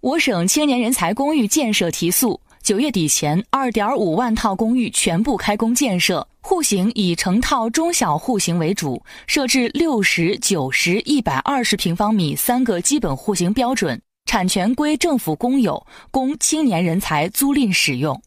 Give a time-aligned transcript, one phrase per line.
[0.00, 18.22] 我省青年人才公寓建设提速九月底前二点五万套公寓全部开工建设户型以成套中小户型为主设置六十九十一百二十平方米三个基本户型标准产权归政府公有供青年人才租赁使用。